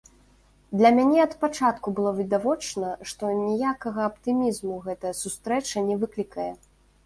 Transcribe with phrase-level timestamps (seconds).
[0.77, 6.53] Для мяне ад пачатку было відавочна, што ніякага аптымізму гэтая сустрэча не выклікае.